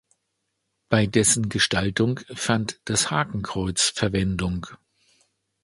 [0.89, 4.65] Bei dessen Gestaltung fand das Hakenkreuz Verwendung.